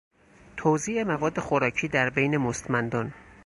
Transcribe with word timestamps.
توزیع 0.57 1.03
مواد 1.03 1.39
خوراکی 1.39 1.87
در 1.87 2.09
بین 2.09 2.37
مستمندان 2.37 3.13